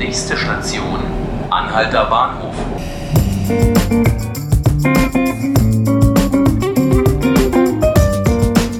Nächste 0.00 0.34
Station, 0.34 0.98
Anhalter 1.50 2.06
Bahnhof. 2.06 2.54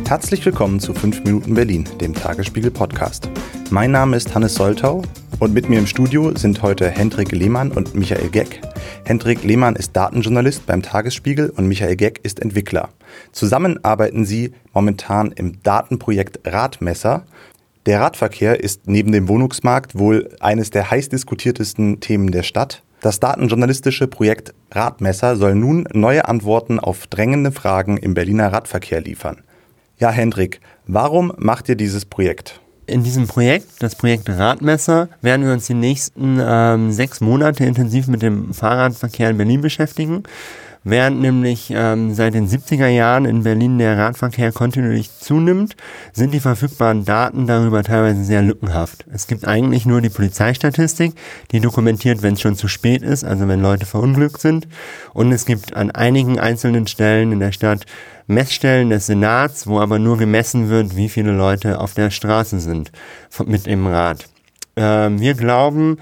Herzlich 0.09 0.47
willkommen 0.47 0.81
zu 0.81 0.95
5 0.95 1.25
Minuten 1.25 1.53
Berlin, 1.53 1.87
dem 2.01 2.15
Tagesspiegel 2.15 2.71
Podcast. 2.71 3.29
Mein 3.69 3.91
Name 3.91 4.17
ist 4.17 4.35
Hannes 4.35 4.55
Soltau 4.55 5.03
und 5.41 5.53
mit 5.53 5.69
mir 5.69 5.79
im 5.79 5.87
Studio 5.87 6.35
sind 6.39 6.63
heute 6.63 6.89
Hendrik 6.89 7.33
Lehmann 7.33 7.71
und 7.71 7.95
Michael 7.95 8.31
Geck. 8.31 8.63
Hendrik 9.05 9.45
Lehmann 9.45 9.77
ist 9.77 9.95
Datenjournalist 9.95 10.65
beim 10.65 10.81
Tagesspiegel 10.81 11.51
und 11.51 11.69
Michael 11.69 11.97
Geck 11.97 12.21
ist 12.23 12.41
Entwickler. 12.41 12.89
Zusammen 13.33 13.79
arbeiten 13.85 14.25
sie 14.25 14.55
momentan 14.73 15.33
im 15.33 15.63
Datenprojekt 15.63 16.41
Radmesser 16.47 17.25
der 17.91 18.01
Radverkehr 18.01 18.63
ist 18.63 18.87
neben 18.87 19.11
dem 19.11 19.27
Wohnungsmarkt 19.27 19.99
wohl 19.99 20.29
eines 20.39 20.71
der 20.71 20.93
heiß 20.93 21.09
diskutiertesten 21.09 21.99
Themen 21.99 22.31
der 22.31 22.45
Stadt. 22.45 22.85
Das 23.01 23.19
datenjournalistische 23.19 24.07
Projekt 24.07 24.55
Radmesser 24.71 25.35
soll 25.35 25.57
nun 25.57 25.89
neue 25.93 26.29
Antworten 26.29 26.79
auf 26.79 27.09
drängende 27.09 27.51
Fragen 27.51 27.97
im 27.97 28.15
Berliner 28.15 28.53
Radverkehr 28.53 29.01
liefern. 29.01 29.39
Ja, 29.99 30.11
Hendrik, 30.13 30.61
warum 30.87 31.33
macht 31.37 31.69
ihr 31.69 31.75
dieses 31.75 32.05
Projekt? 32.05 32.61
In 32.87 33.03
diesem 33.03 33.27
Projekt, 33.27 33.67
das 33.81 33.97
Projekt 33.97 34.29
Radmesser, 34.29 35.09
werden 35.21 35.45
wir 35.45 35.53
uns 35.53 35.67
die 35.67 35.75
nächsten 35.75 36.39
ähm, 36.41 36.93
sechs 36.93 37.21
Monate 37.21 37.65
intensiv 37.65 38.07
mit 38.07 38.23
dem 38.23 38.55
Fahrradverkehr 38.55 39.31
in 39.31 39.37
Berlin 39.37 39.63
beschäftigen. 39.63 40.23
Während 40.83 41.21
nämlich 41.21 41.71
ähm, 41.75 42.15
seit 42.15 42.33
den 42.33 42.49
70er 42.49 42.89
Jahren 42.89 43.27
in 43.27 43.43
Berlin 43.43 43.79
der 43.79 43.99
Radverkehr 43.99 44.51
kontinuierlich 44.51 45.11
zunimmt, 45.13 45.77
sind 46.13 46.33
die 46.33 46.41
verfügbaren 46.41 47.05
Daten 47.05 47.47
darüber 47.47 47.83
teilweise 47.83 48.25
sehr 48.25 48.41
lückenhaft. 48.41 49.05
Es 49.13 49.27
gibt 49.27 49.47
eigentlich 49.47 49.85
nur 49.85 50.01
die 50.01 50.09
Polizeistatistik, 50.09 51.13
die 51.51 51.61
dokumentiert, 51.61 52.23
wenn 52.23 52.35
es 52.35 52.41
schon 52.41 52.57
zu 52.57 52.67
spät 52.67 53.03
ist, 53.03 53.25
also 53.25 53.47
wenn 53.47 53.61
Leute 53.61 53.85
verunglückt 53.85 54.41
sind. 54.41 54.69
Und 55.13 55.33
es 55.33 55.45
gibt 55.45 55.77
an 55.77 55.91
einigen 55.91 56.39
einzelnen 56.39 56.87
Stellen 56.87 57.33
in 57.33 57.41
der 57.41 57.53
Stadt 57.53 57.85
Messstellen 58.27 58.89
des 58.89 59.07
Senats, 59.07 59.67
wo 59.67 59.81
aber 59.81 59.99
nur 59.99 60.17
gemessen 60.17 60.71
wird, 60.71 60.97
wie 60.97 61.11
viele 61.11 61.33
Leute 61.33 61.79
auf 61.79 61.93
der 61.93 62.11
Straße 62.11 62.59
sind 62.59 62.91
mit 63.45 63.67
dem 63.67 63.87
Rad. 63.87 64.29
Ähm, 64.77 65.21
wir 65.21 65.35
glauben, 65.35 65.99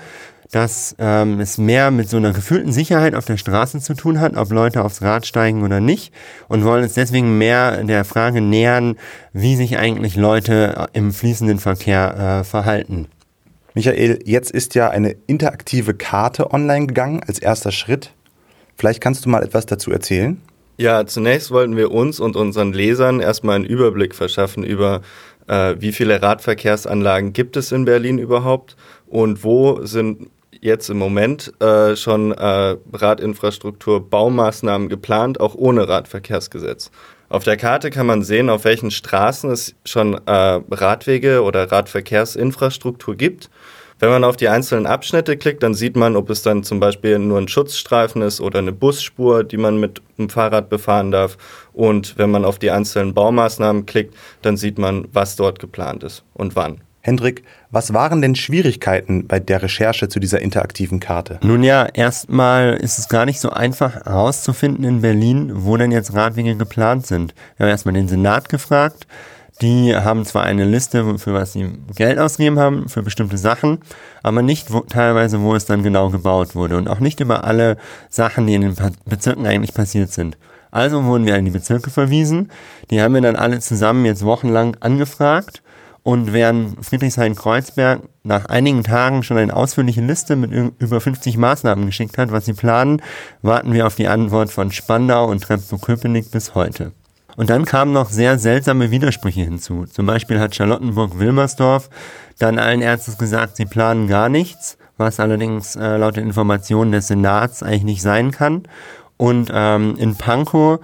dass 0.50 0.96
ähm, 0.98 1.40
es 1.40 1.58
mehr 1.58 1.90
mit 1.90 2.08
so 2.08 2.16
einer 2.16 2.32
gefühlten 2.32 2.72
Sicherheit 2.72 3.14
auf 3.14 3.26
der 3.26 3.36
Straße 3.36 3.80
zu 3.80 3.94
tun 3.94 4.20
hat, 4.20 4.36
ob 4.36 4.50
Leute 4.50 4.82
aufs 4.82 5.02
Rad 5.02 5.26
steigen 5.26 5.62
oder 5.62 5.80
nicht 5.80 6.12
und 6.48 6.64
wollen 6.64 6.84
uns 6.84 6.94
deswegen 6.94 7.36
mehr 7.36 7.84
der 7.84 8.04
Frage 8.04 8.40
nähern, 8.40 8.96
wie 9.32 9.56
sich 9.56 9.78
eigentlich 9.78 10.16
Leute 10.16 10.86
im 10.94 11.12
fließenden 11.12 11.58
Verkehr 11.58 12.40
äh, 12.40 12.44
verhalten. 12.44 13.08
Michael, 13.74 14.20
jetzt 14.24 14.50
ist 14.50 14.74
ja 14.74 14.88
eine 14.88 15.14
interaktive 15.26 15.94
Karte 15.94 16.52
online 16.52 16.86
gegangen 16.86 17.20
als 17.26 17.38
erster 17.38 17.70
Schritt. 17.70 18.12
Vielleicht 18.76 19.00
kannst 19.00 19.24
du 19.24 19.28
mal 19.28 19.42
etwas 19.42 19.66
dazu 19.66 19.92
erzählen? 19.92 20.40
Ja, 20.78 21.06
zunächst 21.06 21.50
wollten 21.50 21.76
wir 21.76 21.90
uns 21.90 22.20
und 22.20 22.36
unseren 22.36 22.72
Lesern 22.72 23.20
erstmal 23.20 23.56
einen 23.56 23.64
Überblick 23.64 24.14
verschaffen 24.14 24.62
über, 24.62 25.02
äh, 25.48 25.74
wie 25.78 25.92
viele 25.92 26.22
Radverkehrsanlagen 26.22 27.32
gibt 27.32 27.56
es 27.56 27.72
in 27.72 27.84
Berlin 27.84 28.18
überhaupt 28.18 28.76
und 29.06 29.44
wo 29.44 29.84
sind 29.84 30.28
jetzt 30.60 30.90
im 30.90 30.98
Moment 30.98 31.52
äh, 31.60 31.96
schon 31.96 32.32
äh, 32.32 32.76
Radinfrastruktur, 32.92 34.08
Baumaßnahmen 34.08 34.88
geplant, 34.88 35.40
auch 35.40 35.54
ohne 35.54 35.88
Radverkehrsgesetz. 35.88 36.90
Auf 37.28 37.44
der 37.44 37.56
Karte 37.56 37.90
kann 37.90 38.06
man 38.06 38.22
sehen, 38.22 38.48
auf 38.48 38.64
welchen 38.64 38.90
Straßen 38.90 39.50
es 39.50 39.74
schon 39.84 40.14
äh, 40.14 40.30
Radwege 40.70 41.42
oder 41.42 41.70
Radverkehrsinfrastruktur 41.70 43.16
gibt. 43.16 43.50
Wenn 44.00 44.10
man 44.10 44.22
auf 44.22 44.36
die 44.36 44.48
einzelnen 44.48 44.86
Abschnitte 44.86 45.36
klickt, 45.36 45.62
dann 45.62 45.74
sieht 45.74 45.96
man, 45.96 46.14
ob 46.14 46.30
es 46.30 46.42
dann 46.42 46.62
zum 46.62 46.78
Beispiel 46.78 47.18
nur 47.18 47.38
ein 47.38 47.48
Schutzstreifen 47.48 48.22
ist 48.22 48.40
oder 48.40 48.60
eine 48.60 48.72
Busspur, 48.72 49.42
die 49.42 49.56
man 49.56 49.80
mit 49.80 50.00
dem 50.18 50.30
Fahrrad 50.30 50.68
befahren 50.68 51.10
darf. 51.10 51.36
Und 51.72 52.16
wenn 52.16 52.30
man 52.30 52.44
auf 52.44 52.60
die 52.60 52.70
einzelnen 52.70 53.12
Baumaßnahmen 53.12 53.86
klickt, 53.86 54.14
dann 54.42 54.56
sieht 54.56 54.78
man, 54.78 55.08
was 55.12 55.34
dort 55.34 55.58
geplant 55.58 56.04
ist 56.04 56.24
und 56.34 56.54
wann. 56.54 56.80
Hendrik, 57.08 57.42
was 57.70 57.94
waren 57.94 58.20
denn 58.20 58.34
Schwierigkeiten 58.34 59.26
bei 59.26 59.40
der 59.40 59.62
Recherche 59.62 60.10
zu 60.10 60.20
dieser 60.20 60.42
interaktiven 60.42 61.00
Karte? 61.00 61.40
Nun 61.42 61.62
ja, 61.62 61.86
erstmal 61.86 62.74
ist 62.74 62.98
es 62.98 63.08
gar 63.08 63.24
nicht 63.24 63.40
so 63.40 63.48
einfach 63.48 63.94
herauszufinden 63.94 64.84
in 64.84 65.00
Berlin, 65.00 65.50
wo 65.54 65.78
denn 65.78 65.90
jetzt 65.90 66.12
Radwege 66.12 66.54
geplant 66.54 67.06
sind. 67.06 67.34
Wir 67.56 67.64
haben 67.64 67.70
erstmal 67.70 67.94
den 67.94 68.08
Senat 68.08 68.50
gefragt. 68.50 69.06
Die 69.62 69.96
haben 69.96 70.26
zwar 70.26 70.44
eine 70.44 70.66
Liste, 70.66 71.18
für 71.18 71.32
was 71.32 71.54
sie 71.54 71.78
Geld 71.96 72.18
ausgegeben 72.18 72.58
haben, 72.58 72.90
für 72.90 73.02
bestimmte 73.02 73.38
Sachen, 73.38 73.78
aber 74.22 74.42
nicht 74.42 74.70
wo, 74.70 74.80
teilweise, 74.80 75.40
wo 75.40 75.54
es 75.54 75.64
dann 75.64 75.82
genau 75.82 76.10
gebaut 76.10 76.54
wurde 76.54 76.76
und 76.76 76.88
auch 76.88 77.00
nicht 77.00 77.20
über 77.20 77.42
alle 77.44 77.78
Sachen, 78.10 78.46
die 78.46 78.54
in 78.54 78.60
den 78.60 78.76
Bezirken 79.06 79.46
eigentlich 79.46 79.72
passiert 79.72 80.12
sind. 80.12 80.36
Also 80.70 81.02
wurden 81.04 81.24
wir 81.24 81.36
an 81.36 81.46
die 81.46 81.50
Bezirke 81.50 81.88
verwiesen. 81.88 82.50
Die 82.90 83.00
haben 83.00 83.14
wir 83.14 83.22
dann 83.22 83.34
alle 83.34 83.60
zusammen 83.60 84.04
jetzt 84.04 84.26
wochenlang 84.26 84.76
angefragt 84.80 85.62
und 86.08 86.32
während 86.32 86.82
Friedrichshain-Kreuzberg 86.86 88.00
nach 88.22 88.46
einigen 88.46 88.82
Tagen 88.82 89.22
schon 89.22 89.36
eine 89.36 89.54
ausführliche 89.54 90.00
Liste 90.00 90.36
mit 90.36 90.50
über 90.78 91.02
50 91.02 91.36
Maßnahmen 91.36 91.84
geschickt 91.84 92.16
hat, 92.16 92.32
was 92.32 92.46
sie 92.46 92.54
planen, 92.54 93.02
warten 93.42 93.74
wir 93.74 93.86
auf 93.86 93.94
die 93.94 94.08
Antwort 94.08 94.50
von 94.50 94.72
Spandau 94.72 95.26
und 95.26 95.42
Treptow-Köpenick 95.42 96.30
bis 96.30 96.54
heute. 96.54 96.92
Und 97.36 97.50
dann 97.50 97.66
kamen 97.66 97.92
noch 97.92 98.08
sehr 98.08 98.38
seltsame 98.38 98.90
Widersprüche 98.90 99.42
hinzu. 99.42 99.84
Zum 99.84 100.06
Beispiel 100.06 100.40
hat 100.40 100.54
Charlottenburg-Wilmersdorf 100.54 101.90
dann 102.38 102.58
allen 102.58 102.80
Ärzten 102.80 103.18
gesagt, 103.18 103.56
sie 103.56 103.66
planen 103.66 104.08
gar 104.08 104.30
nichts, 104.30 104.78
was 104.96 105.20
allerdings 105.20 105.76
äh, 105.76 105.98
laut 105.98 106.16
den 106.16 106.24
Informationen 106.24 106.90
des 106.90 107.08
Senats 107.08 107.62
eigentlich 107.62 107.84
nicht 107.84 108.02
sein 108.02 108.30
kann. 108.30 108.62
Und 109.18 109.50
ähm, 109.52 109.94
in 109.98 110.16
Pankow 110.16 110.80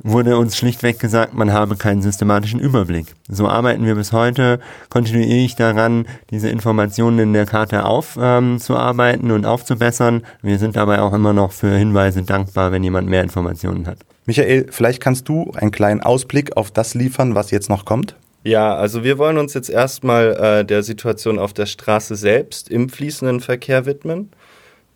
wurde 0.00 0.36
uns 0.36 0.56
schlichtweg 0.56 0.98
gesagt, 0.98 1.34
man 1.34 1.52
habe 1.52 1.76
keinen 1.76 2.02
systematischen 2.02 2.60
Überblick. 2.60 3.14
So 3.28 3.48
arbeiten 3.48 3.84
wir 3.84 3.94
bis 3.94 4.12
heute 4.12 4.60
kontinuierlich 4.88 5.56
daran, 5.56 6.06
diese 6.30 6.48
Informationen 6.48 7.18
in 7.18 7.32
der 7.32 7.46
Karte 7.46 7.84
aufzuarbeiten 7.84 9.28
ähm, 9.30 9.34
und 9.36 9.46
aufzubessern. 9.46 10.24
Wir 10.42 10.58
sind 10.58 10.76
dabei 10.76 11.00
auch 11.00 11.12
immer 11.12 11.32
noch 11.32 11.52
für 11.52 11.76
Hinweise 11.76 12.22
dankbar, 12.22 12.72
wenn 12.72 12.84
jemand 12.84 13.08
mehr 13.08 13.22
Informationen 13.22 13.86
hat. 13.86 13.98
Michael, 14.26 14.66
vielleicht 14.70 15.00
kannst 15.00 15.28
du 15.28 15.52
einen 15.54 15.70
kleinen 15.70 16.02
Ausblick 16.02 16.56
auf 16.56 16.70
das 16.70 16.94
liefern, 16.94 17.34
was 17.34 17.50
jetzt 17.50 17.70
noch 17.70 17.84
kommt? 17.84 18.14
Ja, 18.44 18.76
also 18.76 19.02
wir 19.02 19.18
wollen 19.18 19.36
uns 19.36 19.54
jetzt 19.54 19.68
erstmal 19.68 20.36
äh, 20.36 20.64
der 20.64 20.82
Situation 20.82 21.38
auf 21.38 21.52
der 21.52 21.66
Straße 21.66 22.14
selbst 22.14 22.68
im 22.68 22.88
fließenden 22.88 23.40
Verkehr 23.40 23.84
widmen. 23.84 24.30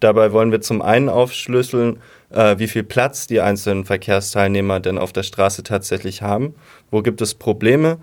Dabei 0.03 0.33
wollen 0.33 0.51
wir 0.51 0.61
zum 0.61 0.83
einen 0.83 1.09
aufschlüsseln, 1.09 1.99
äh, 2.31 2.59
wie 2.59 2.67
viel 2.67 2.83
Platz 2.83 3.29
die 3.29 3.41
einzelnen 3.41 3.85
Verkehrsteilnehmer 3.85 4.81
denn 4.81 4.99
auf 4.99 5.13
der 5.13 5.23
Straße 5.23 5.63
tatsächlich 5.63 6.23
haben. 6.23 6.57
Wo 6.91 7.03
gibt 7.03 7.21
es 7.21 7.35
Probleme 7.35 7.99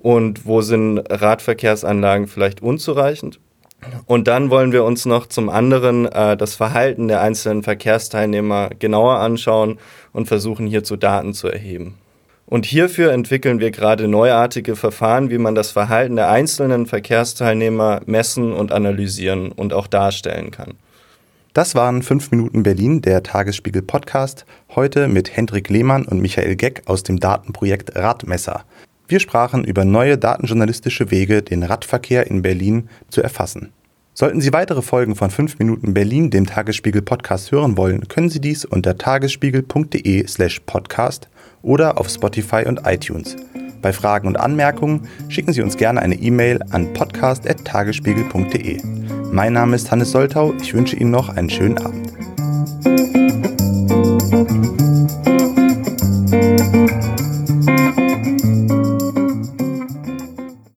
und 0.00 0.44
wo 0.44 0.60
sind 0.60 0.98
Radverkehrsanlagen 1.08 2.26
vielleicht 2.26 2.62
unzureichend? 2.62 3.38
Und 4.06 4.26
dann 4.26 4.50
wollen 4.50 4.72
wir 4.72 4.82
uns 4.82 5.06
noch 5.06 5.26
zum 5.26 5.48
anderen 5.48 6.06
äh, 6.06 6.36
das 6.36 6.56
Verhalten 6.56 7.06
der 7.06 7.20
einzelnen 7.20 7.62
Verkehrsteilnehmer 7.62 8.70
genauer 8.76 9.20
anschauen 9.20 9.78
und 10.12 10.26
versuchen 10.26 10.66
hierzu 10.66 10.96
Daten 10.96 11.32
zu 11.32 11.46
erheben. 11.46 11.94
Und 12.46 12.66
hierfür 12.66 13.12
entwickeln 13.12 13.60
wir 13.60 13.70
gerade 13.70 14.08
neuartige 14.08 14.74
Verfahren, 14.74 15.30
wie 15.30 15.38
man 15.38 15.54
das 15.54 15.70
Verhalten 15.70 16.16
der 16.16 16.28
einzelnen 16.28 16.86
Verkehrsteilnehmer 16.86 18.00
messen 18.06 18.52
und 18.52 18.72
analysieren 18.72 19.52
und 19.52 19.72
auch 19.72 19.86
darstellen 19.86 20.50
kann. 20.50 20.74
Das 21.56 21.74
waren 21.74 22.02
5 22.02 22.30
Minuten 22.32 22.62
Berlin, 22.62 23.00
der 23.00 23.22
Tagesspiegel 23.22 23.80
Podcast, 23.80 24.44
heute 24.74 25.08
mit 25.08 25.34
Hendrik 25.34 25.70
Lehmann 25.70 26.04
und 26.04 26.20
Michael 26.20 26.54
Geck 26.54 26.82
aus 26.84 27.02
dem 27.02 27.18
Datenprojekt 27.18 27.96
Radmesser. 27.96 28.66
Wir 29.08 29.20
sprachen 29.20 29.64
über 29.64 29.86
neue 29.86 30.18
datenjournalistische 30.18 31.10
Wege, 31.10 31.40
den 31.40 31.62
Radverkehr 31.62 32.26
in 32.26 32.42
Berlin 32.42 32.90
zu 33.08 33.22
erfassen. 33.22 33.72
Sollten 34.12 34.42
Sie 34.42 34.52
weitere 34.52 34.82
Folgen 34.82 35.16
von 35.16 35.30
5 35.30 35.58
Minuten 35.58 35.94
Berlin, 35.94 36.28
dem 36.28 36.44
Tagesspiegel 36.44 37.00
Podcast 37.00 37.50
hören 37.52 37.78
wollen, 37.78 38.06
können 38.06 38.28
Sie 38.28 38.42
dies 38.42 38.66
unter 38.66 38.98
tagesspiegel.de 38.98 40.26
slash 40.26 40.60
podcast 40.60 41.30
oder 41.62 41.98
auf 41.98 42.10
Spotify 42.10 42.64
und 42.66 42.82
iTunes. 42.84 43.34
Bei 43.80 43.94
Fragen 43.94 44.28
und 44.28 44.38
Anmerkungen 44.38 45.08
schicken 45.30 45.54
Sie 45.54 45.62
uns 45.62 45.78
gerne 45.78 46.02
eine 46.02 46.16
E-Mail 46.16 46.60
an 46.70 46.92
podcast.tagesspiegel.de. 46.92 49.15
Mein 49.36 49.52
Name 49.52 49.76
ist 49.76 49.90
Hannes 49.90 50.12
Soltau. 50.12 50.54
Ich 50.62 50.72
wünsche 50.72 50.96
Ihnen 50.96 51.10
noch 51.10 51.28
einen 51.28 51.50
schönen 51.50 51.76
Abend. 51.76 52.10